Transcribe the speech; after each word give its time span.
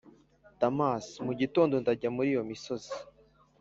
damas, 0.59 1.05
mugitondo 1.25 1.73
ndajya 1.81 2.09
muriyo 2.15 2.41
misozi 2.49 2.93